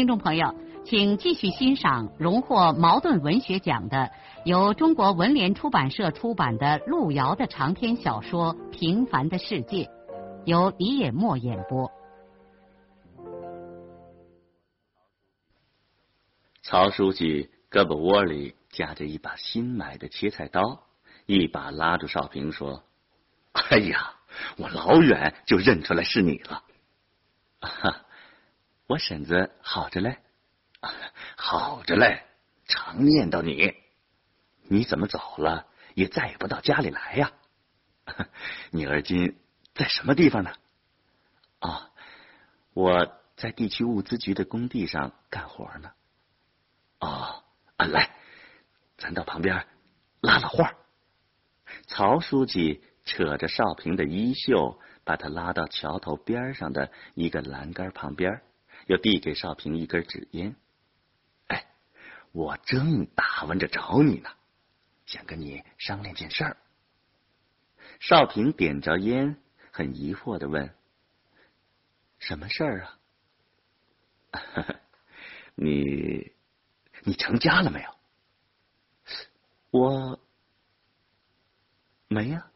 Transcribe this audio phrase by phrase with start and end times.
[0.00, 4.10] 听众朋友，请继续欣赏荣获茅盾文学奖的、
[4.46, 9.84] 由中国文联出版社出版的路遥的长篇小说《平凡的世界》，
[10.46, 11.92] 由李野墨演播。
[16.62, 20.80] 曹书记胳膊窝里夹着一把新买的切菜刀，
[21.26, 22.84] 一把拉住少平说
[23.52, 24.14] ：“哎呀，
[24.56, 26.62] 我老远就认出来是你了。”
[27.60, 28.06] 哈。
[28.90, 30.18] 我婶子好着嘞，
[31.38, 32.24] 好着嘞，
[32.66, 33.72] 常念叨你。
[34.64, 37.30] 你怎么走了，也再也不到家里来呀？
[38.72, 39.38] 你而今
[39.74, 40.52] 在什么地方呢？
[41.60, 41.92] 啊，
[42.74, 45.92] 我在地区物资局的工地上干活呢。
[46.98, 47.44] 哦，
[47.78, 48.10] 来，
[48.98, 49.68] 咱到旁边
[50.20, 50.74] 拉拉话。
[51.86, 58.42] 曹书记扯着少平的衣袖，把他拉到桥头边上的一个栏杆旁边。
[58.86, 60.54] 又递给少平一根纸烟，
[61.48, 61.66] 哎，
[62.32, 64.30] 我正打问着找你呢，
[65.06, 66.56] 想跟你商量件事儿。
[68.00, 69.36] 少平点着烟，
[69.72, 70.74] 很疑惑的问
[72.18, 72.98] ：“什么事儿啊？
[75.54, 76.32] 你
[77.02, 77.94] 你成家了没有？
[79.70, 80.20] 我
[82.08, 82.50] 没呀。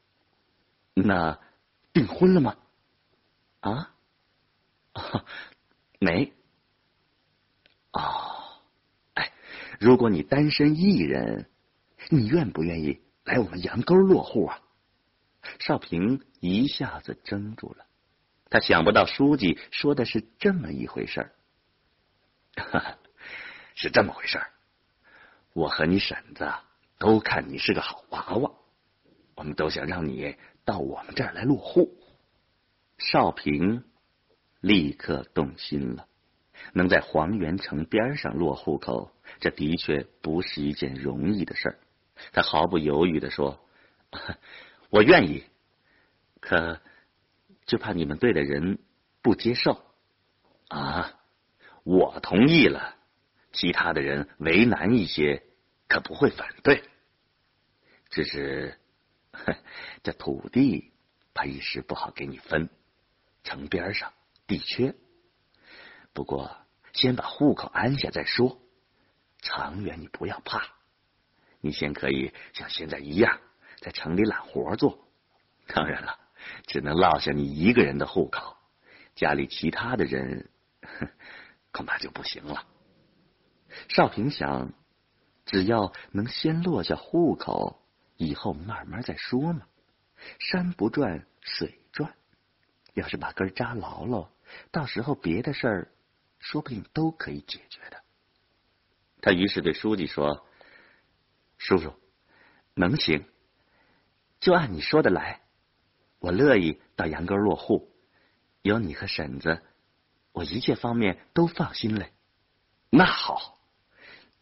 [0.94, 1.38] 那
[1.92, 2.56] 订婚了吗？
[3.60, 3.94] 啊？”
[6.04, 6.32] 没，
[7.92, 8.60] 哦，
[9.14, 9.32] 哎，
[9.80, 11.48] 如果你单身一人，
[12.10, 14.60] 你愿不愿意来我们杨沟落户啊？
[15.60, 17.86] 少平一下子怔住了，
[18.50, 21.32] 他想不到书记说的是这么一回事儿，
[23.74, 24.40] 是这么回事。
[25.52, 26.52] 我和你婶子
[26.98, 28.52] 都看你是个好娃娃，
[29.34, 31.96] 我们都想让你到我们这儿来落户。
[32.98, 33.84] 少平。
[34.64, 36.08] 立刻动心了，
[36.72, 41.78] 能在黄元城边上落户口，这的确不是一件容易的事儿。
[42.32, 43.62] 他毫不犹豫的说
[44.88, 45.44] ：“我愿意，
[46.40, 46.80] 可
[47.66, 48.78] 就怕你们队的人
[49.20, 49.84] 不接受
[50.68, 51.20] 啊！
[51.82, 52.96] 我同意了，
[53.52, 55.42] 其他的人为难一些，
[55.88, 56.84] 可不会反对。
[58.08, 58.78] 只是
[60.02, 60.90] 这土地
[61.34, 62.70] 怕一时不好给你分，
[63.42, 64.10] 城边上。”
[64.46, 64.94] 地缺，
[66.12, 66.56] 不过
[66.92, 68.60] 先把户口安下再说。
[69.40, 70.62] 长远你不要怕，
[71.60, 73.40] 你先可以像现在一样
[73.78, 75.06] 在城里揽活做。
[75.66, 76.18] 当然了，
[76.66, 78.56] 只能落下你一个人的户口，
[79.14, 80.50] 家里其他的人
[81.72, 82.66] 恐怕就不行了。
[83.88, 84.72] 少平想，
[85.46, 87.82] 只要能先落下户口，
[88.16, 89.66] 以后慢慢再说嘛。
[90.38, 92.14] 山不转水转，
[92.94, 94.30] 要是把根扎牢了。
[94.70, 95.92] 到时候别的事儿，
[96.38, 98.02] 说不定都可以解决的。
[99.22, 100.46] 他于是对书记说
[101.56, 101.94] ：“叔叔，
[102.74, 103.24] 能行，
[104.40, 105.40] 就按你说的来。
[106.18, 107.90] 我乐意到杨沟落户，
[108.62, 109.62] 有你和婶子，
[110.32, 112.12] 我一切方面都放心嘞。
[112.90, 113.58] 那好，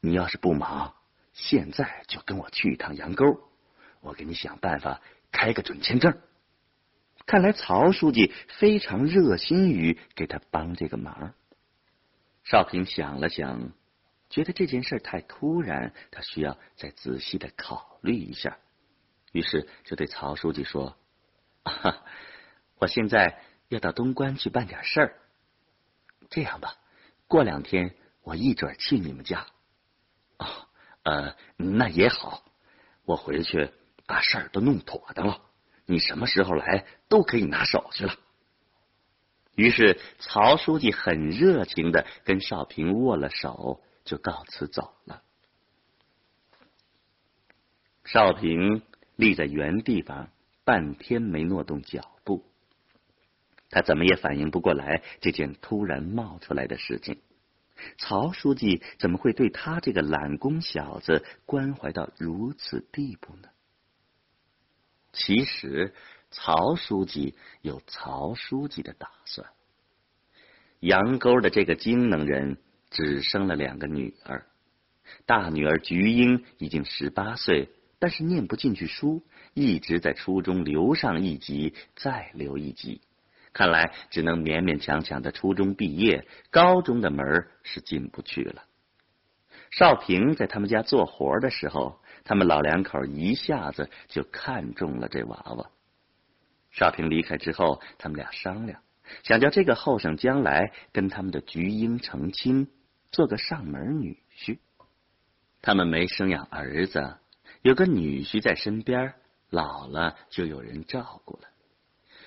[0.00, 0.94] 你要是不忙，
[1.32, 3.24] 现在就跟我去一趟杨沟，
[4.00, 5.00] 我给你想办法
[5.30, 6.20] 开个准签证。”
[7.26, 11.34] 看来曹书记非常热心于给他帮这个忙。
[12.44, 13.72] 少平想了想，
[14.28, 18.58] 觉得这件事太突然，他需要再仔细的考虑一下。
[19.30, 20.96] 于是就对曹书记说
[21.62, 22.04] ：“啊
[22.78, 25.14] 我现在要到东关去办点事儿。
[26.30, 26.74] 这样吧，
[27.28, 29.46] 过两天我一准去你们家。
[30.38, 30.46] 哦，
[31.04, 32.44] 呃，那也好，
[33.04, 33.70] 我回去
[34.06, 35.40] 把事儿都弄妥当了。”
[35.92, 38.14] 你什么时候来都可以拿手去了。
[39.54, 45.22] 于是曹书记很热情的跟少平握了手，就告辞走了。
[48.06, 48.80] 少平
[49.16, 50.30] 立在原地方，
[50.64, 52.42] 半天没挪动脚步。
[53.68, 57.20] 他怎么也反应不过来这件突然冒出来的事情。
[57.98, 63.50] 曹书记怎么会对他这个懒工小子关怀到如此地步呢？
[65.12, 65.94] 其实，
[66.30, 69.46] 曹书记有曹书记的打算。
[70.80, 72.56] 杨沟的这个精能人
[72.90, 74.46] 只生了两个女儿。
[75.26, 77.68] 大女儿菊英已经十八岁，
[77.98, 79.22] 但是念不进去书，
[79.52, 83.02] 一直在初中留上一级，再留一级，
[83.52, 88.64] 看来只能勉勉强强的初中毕业，高中的门是进不去了。
[89.70, 95.70] 少平在他们家做活的时候，他们老两口一下子就看中了这娃娃。
[96.70, 98.82] 少平离开之后，他们俩商量，
[99.24, 102.68] 想叫这个后生将来跟他们的菊英成亲，
[103.10, 104.58] 做个上门女婿。
[105.60, 107.18] 他们没生养儿子，
[107.60, 109.14] 有个女婿在身边，
[109.50, 111.48] 老了就有人照顾了。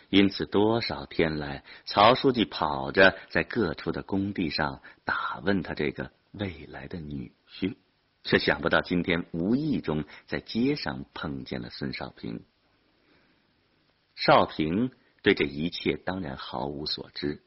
[0.09, 7.75] 因此，多少天来，曹书记跑着在各处的工地上打问他这个未来的女婿，
[8.25, 12.43] 却想不到今天无意中在街上碰见了孙少平。
[14.15, 14.91] 少平
[15.21, 17.41] 对这一切当然毫无所知。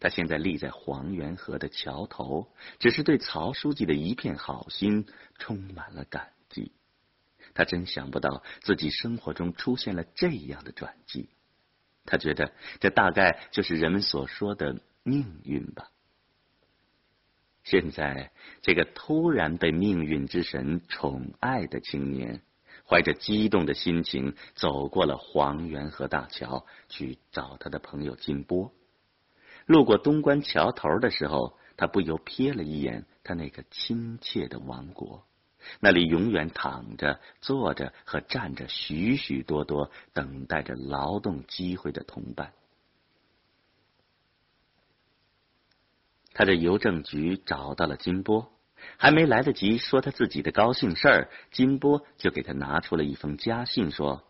[0.00, 2.48] 他现在立在黄源河的桥头，
[2.78, 5.06] 只是对曹书记的一片好心
[5.38, 6.72] 充满了感激。
[7.52, 11.28] 他真想不到自己生活中出现了这样的转机。
[12.06, 15.90] 他觉得这大概就是人们所说的命运吧。
[17.64, 18.30] 现在，
[18.60, 22.42] 这个突然被命运之神宠爱的青年，
[22.86, 28.70] 怀着激动的心情走过了黄源河大桥，去找他的朋友金波。
[29.64, 35.26] 路过东关桥头的时候，他不由瞥了一眼他那个亲切的王国，
[35.80, 42.52] 那里永远躺着、坐着和站着许许多多等待着劳动机会的同伴。
[46.34, 48.52] 他在邮政局找到了金波，
[48.98, 54.24] 还没来得及说他自己的高兴事儿，金波就给他拿出了一封家信，说：“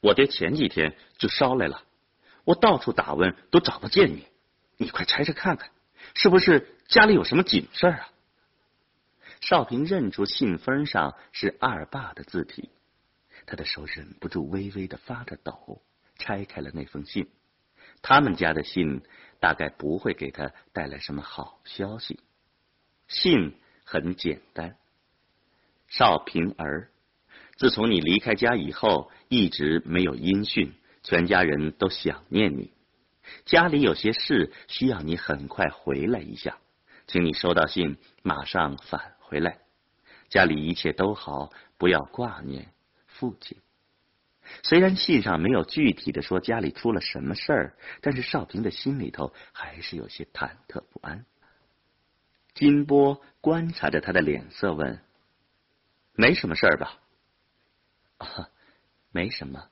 [0.00, 1.82] 我爹前几天就捎来了。”
[2.44, 4.26] 我到处打问，都找不见你，
[4.76, 5.70] 你快拆拆看看，
[6.14, 8.08] 是不是家里有什么紧事啊？
[9.40, 12.70] 少平认出信封上是二爸的字体，
[13.46, 15.82] 他的手忍不住微微的发着抖，
[16.18, 17.28] 拆开了那封信。
[18.02, 19.02] 他们家的信
[19.40, 22.20] 大概不会给他带来什么好消息。
[23.08, 23.54] 信
[23.84, 24.76] 很简单，
[25.88, 26.90] 少平儿，
[27.56, 30.74] 自从你离开家以后，一直没有音讯。
[31.02, 32.74] 全家人都想念你，
[33.46, 36.58] 家里有些事需要你很快回来一下，
[37.06, 39.60] 请你收到信马上返回来。
[40.28, 42.68] 家里一切都好，不要挂念
[43.06, 43.56] 父亲。
[44.62, 51.24] 虽然信上没有具体的说家里出了什么事儿，但是少平的心里头还是有些忐忑不安。
[52.54, 55.00] 金波观察着他的脸色，问
[56.14, 56.98] ：“没什么事儿吧
[58.18, 58.50] ？”“啊，
[59.12, 59.68] 没什么。”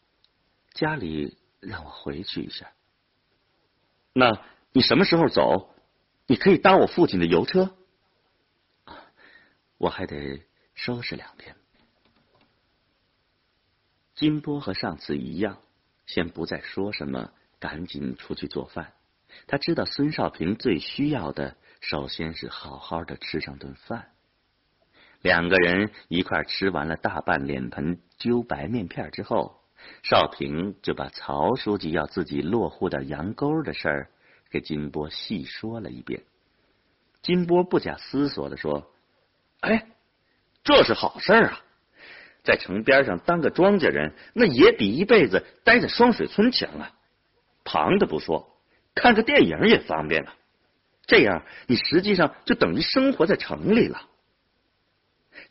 [0.72, 2.70] 家里让我回去一下，
[4.12, 4.40] 那
[4.72, 5.74] 你什么时候走？
[6.26, 7.74] 你可以搭我父亲的油车。
[9.76, 11.56] 我还得收拾两天。
[14.18, 15.58] 金波和上次一样，
[16.06, 17.30] 先不再说什么，
[17.60, 18.94] 赶紧出去做饭。
[19.46, 24.08] 他知道孙少平最需要的，首先是好好的吃上顿饭。
[25.22, 29.62] 两个人一块吃完了大半脸盆揪白面片之后。
[30.02, 34.10] 少平就把曹书记要自己落户到杨沟的事儿
[34.50, 36.24] 给金波细说了一遍。
[37.22, 38.92] 金波不假思索的说
[39.62, 39.86] ：“哎，
[40.64, 41.60] 这是好事啊！
[42.48, 46.92] 在城边上当个庄稼人，那也比一辈子待在双水村强啊。
[47.62, 48.58] 旁的不说，
[48.94, 50.32] 看个电影也方便了。
[51.04, 54.08] 这样，你实际上就等于生活在城里了。”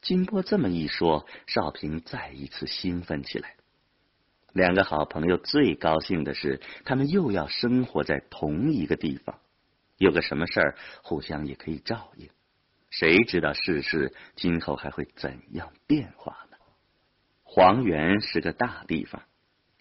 [0.01, 3.53] 金波这么一说，少平再一次兴奋起来。
[4.53, 9.39] 两个好朋友最高兴的是，他们又要生活在同一个地方，
[9.97, 12.27] 有个什么事儿，互相也可以照应。
[12.89, 16.46] 谁知道世事今后还会怎样变化？
[17.49, 19.23] 黄原是个大地方，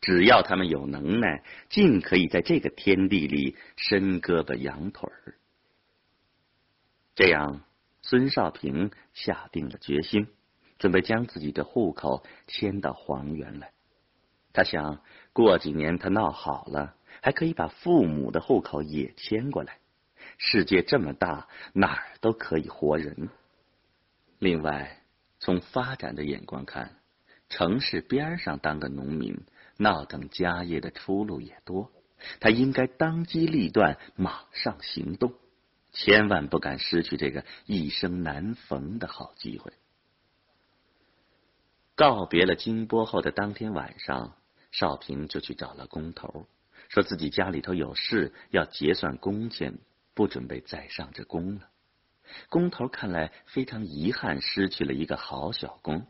[0.01, 5.35] 只要他们有能耐，尽可以在这个天地里伸胳膊扬腿儿。
[7.17, 7.63] 这样，
[8.03, 10.29] 孙少平下定了决心，
[10.79, 13.73] 准备将自己的户口迁到黄原来。
[14.53, 19.79] 他想过几年，他闹好了，还可以把父母的户口也迁过来。
[20.39, 23.29] 世界这么大，哪儿都可以活人。
[24.39, 25.03] 另外，
[25.41, 26.97] 从发展的眼光看，
[27.57, 29.41] 城市边上当个农民，
[29.79, 31.91] 闹腾家业的出路也多。
[32.39, 35.33] 他应该当机立断，马上行动，
[35.91, 39.73] 千万不敢失去这个一生难逢的好机会。
[41.95, 44.35] 告别了金波后的当天晚上。
[44.73, 46.47] 少平就去找了工头，
[46.91, 49.79] 说自己家里头有事，要结算工钱，
[50.13, 51.71] 不准备再上这工了。
[52.51, 56.07] 工头看来非常遗憾，失去了一个好小工。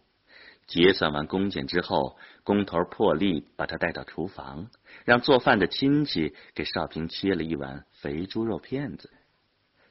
[0.66, 4.68] 结算完工钱之后，工头破例把他带到厨房，
[5.04, 9.12] 让做饭的亲戚给少平切了一碗肥猪肉片子，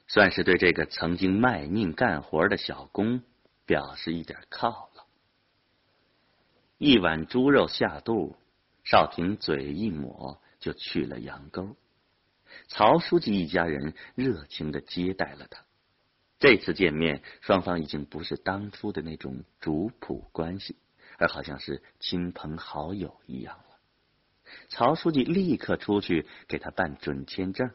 [0.06, 3.22] 算是对这个曾经卖命干活的小工
[3.64, 5.06] 表示一点犒劳。
[6.78, 8.36] 一碗猪肉下肚，
[8.84, 11.74] 少平嘴一抹就去了羊沟。
[12.68, 15.65] 曹书记一家人热情的接待了他。
[16.38, 20.76] 这次见面，双方已经不是当初的那种主仆关系，
[21.18, 23.64] 而好像是亲朋好友一样了。
[24.68, 27.70] 曹书记立刻出去给他办准签证，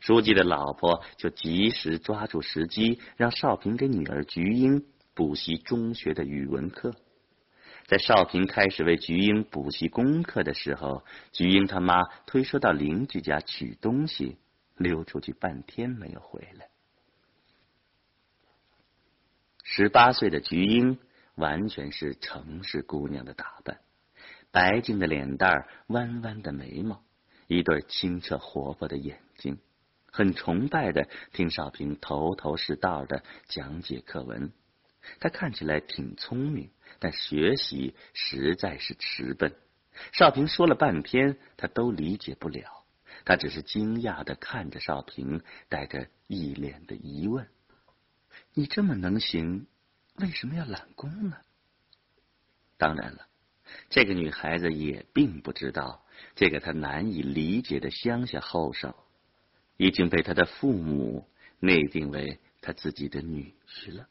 [0.00, 6.94] 书记的老婆就及时抓住时机，让少平给女儿菊英补习中学的语文课。
[7.86, 14.38] 在少平开始为菊英补习功课的时候，菊英他妈推说到邻居家取东西，
[14.76, 16.71] 溜出去半天没有回来。
[19.62, 20.98] 十八岁的菊英
[21.34, 23.80] 完全是城市姑娘的打扮，
[24.50, 27.02] 白净的脸蛋，弯弯的眉毛，
[27.46, 29.58] 一对清澈活泼的眼睛，
[30.10, 34.52] 很崇拜的听少平头头是道的讲解课文。
[35.20, 39.54] 他看起来挺聪明，但学习实在是迟笨。
[40.12, 42.84] 少平说了半天，他都理解不了。
[43.24, 47.46] 他只是惊讶的看着少平，带着一脸的疑问。
[48.54, 49.66] 你这么能行，
[50.16, 51.36] 为什么要揽功呢？
[52.76, 53.28] 当然了，
[53.88, 56.04] 这个女孩子也并不知道，
[56.34, 58.94] 这个她难以理解的乡下后生，
[59.76, 61.28] 已经被她的父母
[61.60, 64.08] 内定为她自己的女婿了。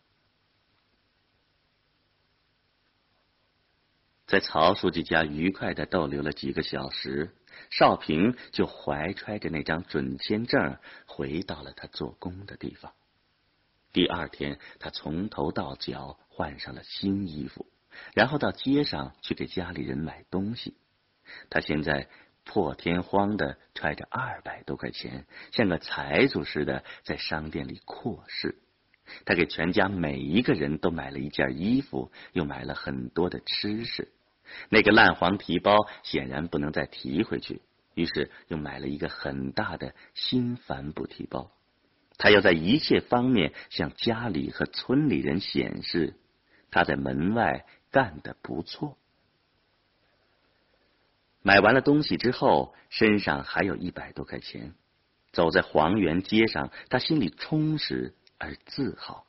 [4.25, 7.35] 在曹书记家愉快的逗留了几个小时，
[7.69, 12.93] 少平就怀揣着那张准签证回到了他做工的地方。
[13.93, 17.65] 第二天，他从头到脚换上了新衣服，
[18.13, 20.75] 然后到街上去给家里人买东西。
[21.49, 22.07] 他现在
[22.43, 28.55] 破天荒的揣着二百多块钱，像个财主似的在商店里阔视。
[29.25, 34.07] 他给全家每一个人都买了一件衣服，又买了很多的吃食。
[34.69, 37.61] 那个烂黄提包显然不能再提回去，
[37.93, 41.51] 于是又买了一个很大的新帆布提包。
[42.21, 46.13] 他要在一切方面向家里和村里人显示，
[46.69, 48.95] 他在门外干的不错。
[51.41, 54.75] 买完了东西之后，身上还有一百多块钱。
[55.31, 59.25] 走在黄园街上，他心里充实而自豪。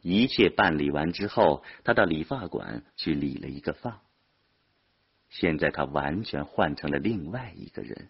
[0.00, 4.00] 一切办理完之后，他到理发馆去理了一个发。
[5.28, 8.08] 现在他完全换成了另外一个人，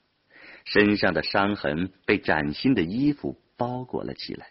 [0.65, 3.37] 身上的伤痕被崭新的衣服。
[3.57, 4.49] 包裹了起来，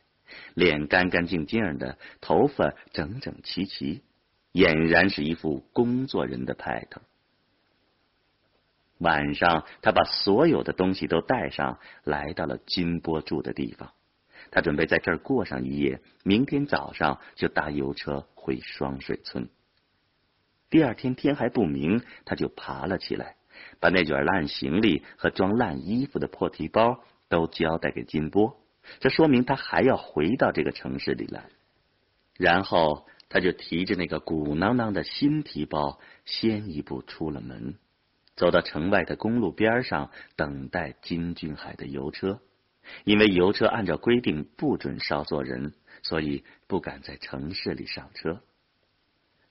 [0.53, 4.03] 脸干干净净的，头发整整齐齐，
[4.53, 7.01] 俨然是一副工作人的派头。
[8.99, 13.91] 晚上，他把所有的东西都带上来到了金波住的地方，
[14.51, 19.49] 他准备在这儿过上一夜，明天早上就搭邮车回双水村。
[20.69, 23.35] 第二天天还不明，他就爬了起来，
[23.79, 28.64] 把那卷烂行李和装烂衣服的破提包都交代给金波。
[28.99, 31.49] 这说明他还要回到这个城市里来，
[32.37, 37.75] 然后他就提着那个鼓囊囊的新提包，先一步出了门，
[38.35, 42.39] 走到城外的公路边上，等待金俊海的油车。
[43.03, 45.73] 因为油车按照规定不准稍坐人，
[46.03, 48.43] 所以不敢在城市里上车。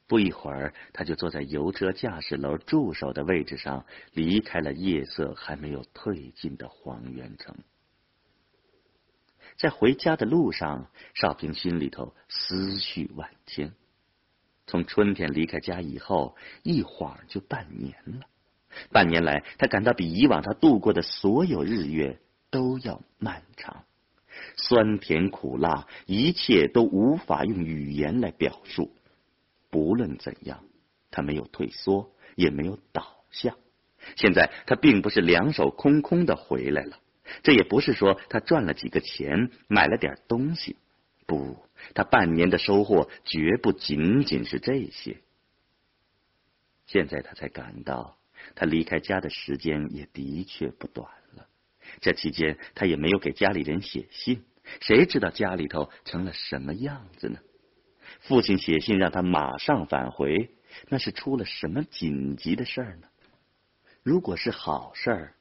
[0.07, 7.57] 不一会儿，他就坐在油车驾驶楼助手的位置上，离开了夜色还没有褪尽的黄元城。
[9.57, 13.73] 在回家的路上，少平心里头思绪万千。
[14.67, 18.27] 从春天离开家以后，一晃就半年了。
[18.91, 22.19] 半年来，他感到比以往他度过的所有日月
[22.51, 23.85] 都要漫长，
[24.57, 28.91] 酸甜苦辣，一切都无法用语言来表述。
[29.71, 30.65] 不论怎样，
[31.11, 33.55] 他没有退缩，也没有倒下。
[34.17, 36.99] 现在，他并不是两手空空的回来了。
[37.43, 40.77] 这也不是说他赚了几个钱，买了点东西。
[41.27, 41.57] 不，
[41.95, 45.17] 他半年的收获绝不仅仅是这些。
[46.87, 48.19] 现在他才感到，
[48.55, 51.47] 他离开家的时间也的确不短了。
[52.03, 54.45] 这期间，他也没有给家里人写信，
[54.81, 57.39] 谁知道家里头成了什么样子呢？
[58.21, 60.51] 父亲写信让他马上返回，
[60.89, 63.09] 那是出了什么紧急的事儿呢？
[64.03, 65.35] 如果是好事儿。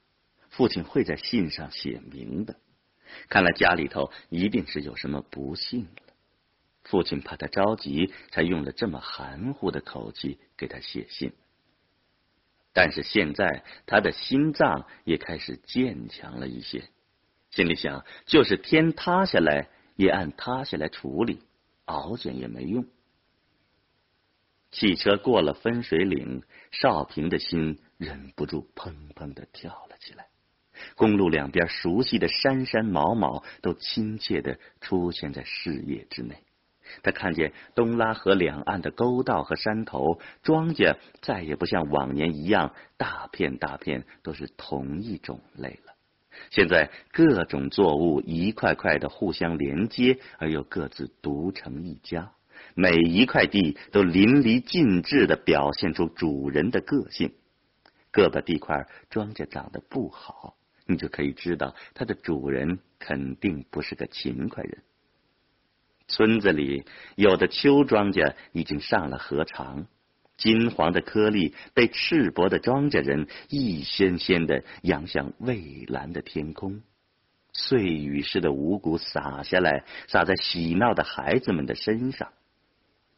[0.53, 2.60] 父亲会在信上写明的，
[3.27, 6.13] 看来家里头一定是有什么不幸了。
[6.83, 11.33] 父亲怕他着急，才用了这么含糊的口气给他写信。
[12.72, 16.83] 但是现在他的心脏也开始渐强了一些，
[17.50, 21.41] 心里想：就是天塌下来，也按塌下来处理，
[21.86, 22.86] 熬卷也没用。
[24.69, 30.27] 汽车过了分水岭，少平的心忍不住砰砰的跳了起来。
[30.96, 36.38] 公路两边熟悉的山山毛毛都亲切的出现在视野之内。
[37.01, 45.94] 他看见东拉河两岸的沟道和山头，庄稼再也不像往年一样大片大片都是同一种类了。
[46.50, 52.34] 现在各种作物一块块的互相连接，而又各自独成一家。
[52.75, 57.34] 每一块地都淋漓尽致的表现出主人的个性。
[58.12, 64.84] 个把地块庄稼长得不好，你就可以知道它的主人肯定不是个勤快人。
[66.08, 66.86] 村子里
[67.16, 69.88] 有的秋庄稼已经上了禾场，
[70.36, 76.82] 金黄的颗粒被赤膊的庄稼人一掀掀的扬向蔚蓝的天空，
[77.54, 82.34] 碎雨似的五谷洒下来，洒在喜闹的孩子们的身上。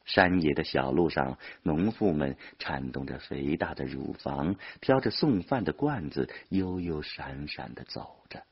[0.05, 8.43] 山野的小路上，农妇们颤动着肥大的乳房，挑着送饭的罐子，悠悠闪闪的走着。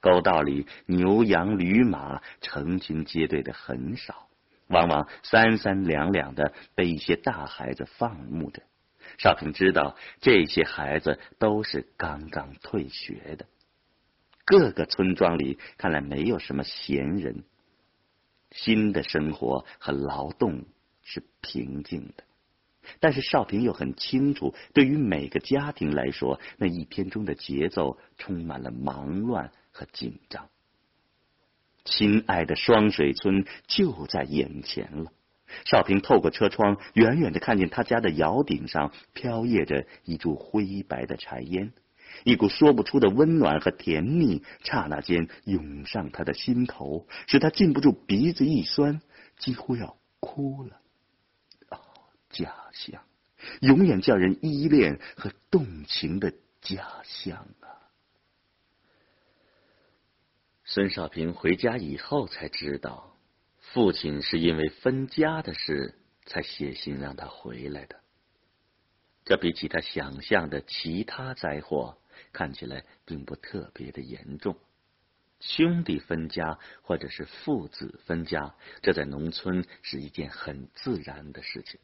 [0.00, 4.28] 沟道里，牛羊驴马成群结队的很少，
[4.66, 8.62] 往往三三两两的被一些大孩子放牧着。
[9.18, 13.46] 少平知道，这些孩子都是刚刚退学的。
[14.44, 17.44] 各个村庄里，看来没有什么闲人。
[18.50, 20.64] 新的生活和劳动
[21.10, 22.24] 是平静的，
[23.00, 29.52] 但是少平又很清楚，对于每个家庭来说，那一天中的节奏充满了忙乱。
[29.72, 30.48] 和紧张，
[31.84, 35.12] 亲爱的双水村就在眼前了。
[35.64, 41.72] 少平透过车窗，远远的看见他家的窑顶上飘曳着一柱灰白的柴烟，
[42.24, 49.00] 一股说不出的温暖和甜蜜，刹那间涌上他的心头，使他禁不住鼻子一酸，
[49.38, 50.79] 几乎要哭了。
[52.30, 53.04] 哦，家乡，
[53.60, 57.46] 永远叫人依恋和动情的家乡。
[60.64, 63.16] 孙少平回家以后才知道，
[63.58, 68.00] 父亲是因为分家的事才写信让他回来的。
[69.24, 71.98] 这比起他想象的其他灾祸
[72.32, 74.56] 看起来并不特别的严重。
[75.40, 81.80] 兄弟分家或者是父子分家，这在农村是一件很自然的事情。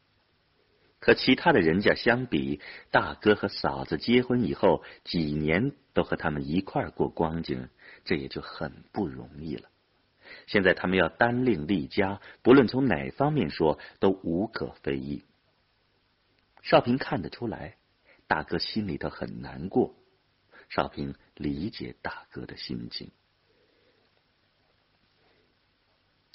[1.06, 7.68] 和其他的人家相比，大哥和嫂子结婚以后几年都和他们一块过光景。
[8.04, 9.68] 这也就很不容易了。
[10.48, 15.22] 现在他们要单另立家，不论从哪方面说，都无可非议。
[16.64, 17.76] 少平看得出来，
[18.26, 19.94] 大哥心里头很难过。
[20.68, 23.12] 少平理解大哥的心情。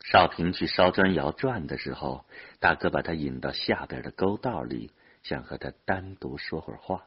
[0.04, 2.26] 少平去烧砖窑转的时候，
[2.60, 4.92] 大哥把他引到下边的沟道里，
[5.24, 7.06] 想和他单独说会儿话。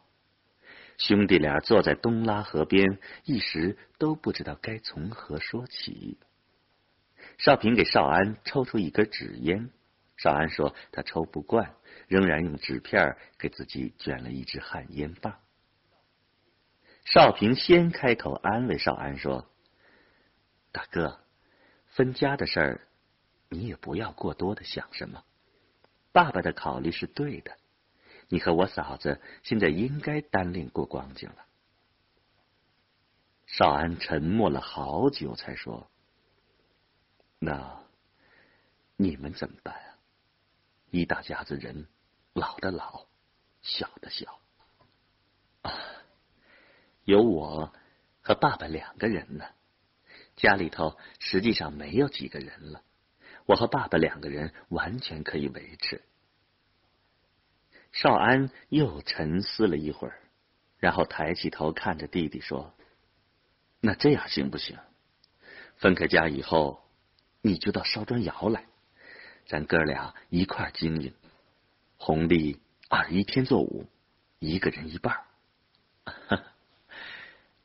[0.97, 6.19] 兄弟俩坐在东拉河边，一时都不知道该从何说起。
[7.37, 9.71] 少平给少安抽出一根纸烟，
[10.17, 11.75] 少安说他抽不惯，
[12.07, 15.35] 仍然用纸片给自己卷了一支旱烟棒。
[17.05, 19.51] 少平先开口安慰少安说
[20.71, 21.24] ：“大哥，
[21.95, 22.87] 分家的事儿，
[23.49, 25.25] 你也不要过多的想什么。
[26.13, 27.57] 爸爸的考虑是对的。”
[28.29, 31.45] 你和我嫂子现在应该单另过光景了。
[33.47, 35.89] 少安沉默了好久，才说
[37.39, 37.85] ：“那
[38.97, 39.99] 你们怎么办啊？
[40.91, 41.87] 一大家子人，
[42.33, 43.07] 老的老，
[43.61, 44.41] 小的小，
[45.61, 45.71] 啊，
[47.05, 47.73] 有我
[48.23, 49.45] 和爸爸两个人呢。
[50.37, 52.83] 家里头实际上没有几个人了，
[53.47, 56.03] 我和爸爸两个人完全可以维持。”
[57.93, 60.19] 少安又沉思了一会儿，
[60.79, 62.75] 然后抬起头看着弟弟说
[63.81, 64.77] ：“那这样行不行？
[65.77, 66.83] 分开家以后，
[67.41, 68.67] 你就到烧砖窑来，
[69.47, 71.15] 咱哥俩一块经营，
[71.97, 73.87] 红利二一天做五，
[74.39, 75.25] 一个人一半。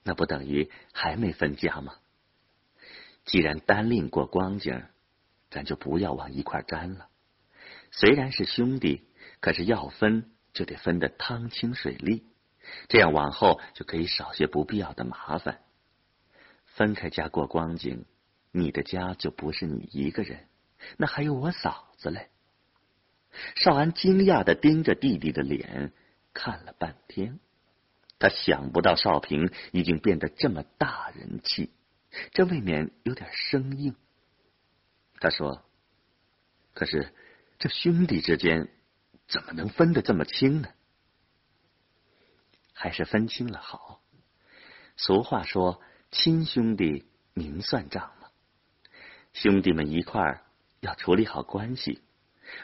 [0.03, 1.95] 那不等于还没分家吗？
[3.29, 4.83] 既然单另过光景，
[5.49, 7.07] 咱就不要往一块沾了。
[7.91, 9.05] 虽然是兄弟。”
[9.41, 12.25] 可是要分就得分得汤清水利，
[12.89, 15.61] 这样往后就可以少些不必要的麻烦。
[16.65, 18.03] 分开家过光景，
[18.51, 20.47] 你的家就不是你一个人，
[20.97, 22.27] 那还有我嫂子嘞。
[23.55, 25.93] 少安惊讶的盯着弟弟的脸
[26.33, 27.39] 看了半天，
[28.19, 31.71] 他想不到少平已经变得这么大人气，
[32.31, 33.95] 这未免有点生硬。
[35.19, 35.63] 他说
[36.73, 37.13] ：“可是
[37.57, 38.69] 这兄弟之间
[39.27, 40.69] 怎么能分得这么清呢？
[42.73, 44.01] 还是分清了好。
[44.95, 48.29] 俗话说，亲兄弟明算账嘛。
[49.33, 50.45] 兄弟们一块儿
[50.79, 52.01] 要处理好关系。”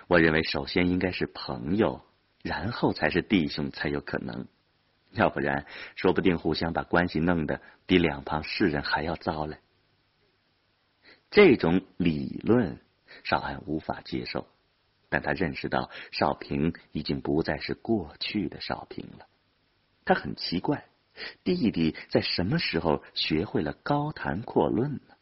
[0.08, 2.04] 我认为首先应该是朋友，
[2.42, 4.48] 然后才是弟兄才有可能，
[5.16, 9.58] 要不然说不定互相把关系弄得比两旁世人还要糟嘞。
[11.32, 12.80] 这种理论
[13.24, 14.48] 少安无法接受，
[15.10, 19.28] 但他认识到少平已经不再是过去的少平了。
[20.06, 20.86] 他很奇怪，
[21.44, 25.16] 弟弟在什么时候学会了高谈阔论呢？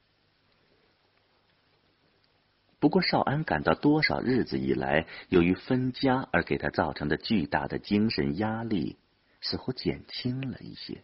[2.80, 8.98] 不过，少安感到多少日子以来，由于分家而给他造成的巨大的精神压力
[9.44, 11.04] 似乎减轻了一些。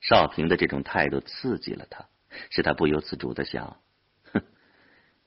[0.00, 2.08] 少平的这种态度刺激了他，
[2.50, 3.80] 使他不由自主的想：
[4.32, 4.42] 哼，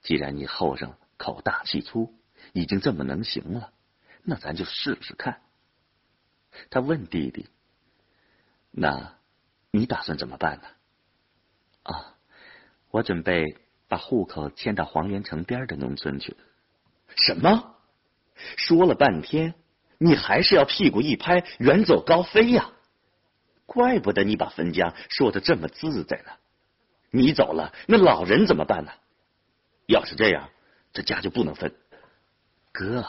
[0.02, 2.14] 既然你后生口大气粗，
[2.52, 3.72] 已经这么能行了，
[4.24, 5.42] 那咱就试试看。
[6.70, 7.48] 他问弟弟
[8.72, 9.18] ：“那
[9.72, 10.68] 你打算怎么办呢？”
[11.84, 12.18] 啊，
[12.92, 13.62] 我准备。
[13.90, 16.36] 把户口迁到黄元城边的农村去。
[17.16, 17.78] 什么？
[18.58, 19.56] 说了半天，
[19.98, 22.72] 你还是要屁股一拍，远走高飞呀？
[23.66, 26.32] 怪不得你把分家说的这么自在呢。
[27.10, 28.92] 你走了，那老人怎么办呢？
[29.88, 30.50] 要是这样，
[30.94, 31.76] 这家就不能分。
[32.72, 33.08] 哥，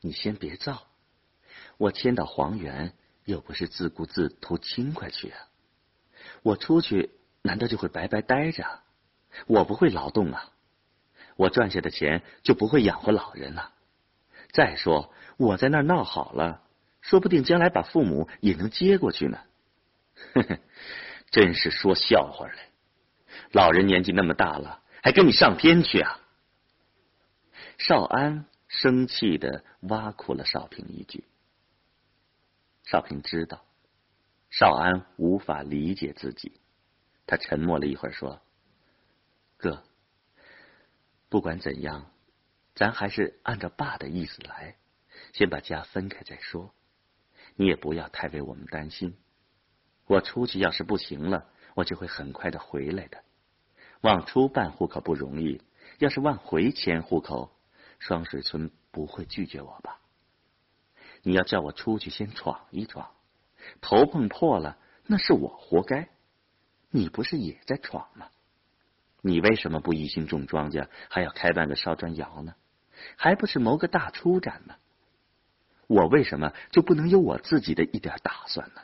[0.00, 0.86] 你先别造。
[1.76, 2.92] 我迁到黄原，
[3.24, 5.38] 又不是自顾自图轻快去啊。
[6.42, 7.10] 我出去，
[7.42, 8.64] 难道就会白白待着？
[9.46, 10.50] 我不会劳动啊，
[11.36, 13.72] 我赚下的钱就不会养活老人了。
[14.50, 16.62] 再说我在那儿闹好了，
[17.00, 19.38] 说不定将来把父母也能接过去呢。
[20.34, 20.58] 呵呵，
[21.30, 22.54] 真是说笑话嘞！
[23.52, 26.20] 老人年纪那么大了，还跟你上天去啊？
[27.78, 31.24] 少安生气的挖苦了少平一句。
[32.84, 33.64] 少平知道
[34.50, 36.60] 少安无法理解自己，
[37.26, 38.40] 他沉默了一会儿说。
[39.58, 39.84] 哥，
[41.28, 42.10] 不管怎样，
[42.78, 44.76] 咱还是按照爸的意思来，
[45.32, 46.72] 先把家分开再说。
[47.56, 49.18] 你也不要太为我们担心。
[50.06, 53.24] 我出去要是不行了，我就会很快的回来的。
[54.02, 55.60] 往出办户口不容易，
[55.98, 57.50] 要是往回迁户口，
[57.98, 60.00] 双水村不会拒绝我吧？
[61.24, 63.10] 你要叫我出去先闯一闯，
[63.80, 66.10] 头碰破了，那是我活该。
[66.90, 68.28] 你不是也在闯吗？
[69.20, 72.54] 你为什么不一心种庄稼，还要开办个烧砖窑呢？
[73.16, 74.74] 还不是谋个大出展呢？
[75.86, 78.82] 我为什么就不能有我自己的一点打算呢？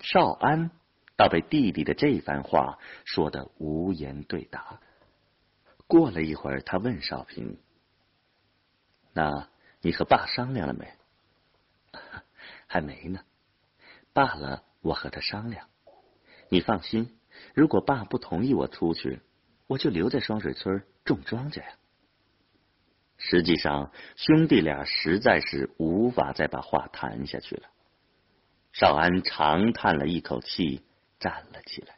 [0.00, 0.70] 少安
[1.16, 4.80] 倒被弟弟的这番话说的无言对答。
[5.86, 7.58] 过了一会儿，他问少平
[9.12, 9.48] ：“那
[9.80, 10.88] 你和爸商量了没
[12.68, 13.24] ？”“还没呢。
[14.14, 15.68] ”“罢了，我和他商量。
[16.48, 17.16] 你放心。”
[17.54, 19.20] 如果爸不同意我出去，
[19.66, 21.72] 我就留在双水村种庄稼呀。
[23.22, 27.64] 实际上，兄弟俩实在是无法再把话谈下去了。
[28.72, 30.82] 少安长叹了一口气，
[31.18, 31.96] 站了起来。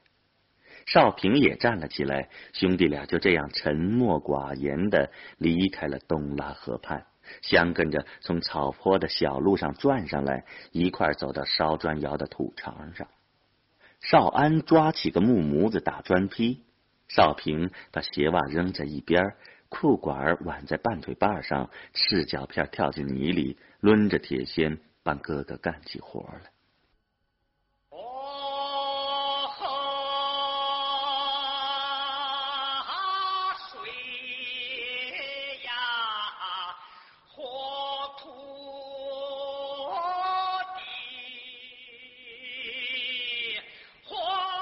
[0.85, 2.29] 少平也站了起来。
[2.53, 7.07] 兄弟俩就这样沉默寡言的离开了东拉河畔，
[7.41, 13.07] 相跟着从草坡的小路上转上来，一块走到烧砖窑的土场上。
[14.01, 16.65] 少安抓起个木模子打砖坯，
[17.07, 19.23] 少平把鞋袜扔在一边，
[19.73, 26.53] 裤管挽在半腿把上，赤脚片跳进泥里，抡着铁锨帮哥哥干起活来。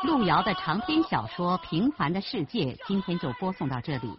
[0.04, 4.18] 路遥的长篇小说《平凡的世界》今天就播送到这里。